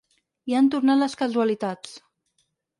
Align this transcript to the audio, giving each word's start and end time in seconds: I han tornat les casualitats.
I 0.51 0.55
han 0.59 0.69
tornat 0.77 0.99
les 1.03 1.17
casualitats. 1.21 1.95